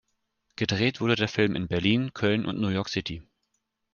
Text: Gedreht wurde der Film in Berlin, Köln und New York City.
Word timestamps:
Gedreht 0.55 0.99
wurde 0.99 1.15
der 1.15 1.27
Film 1.27 1.55
in 1.55 1.67
Berlin, 1.67 2.11
Köln 2.11 2.47
und 2.47 2.59
New 2.59 2.69
York 2.69 2.89
City. 2.89 3.21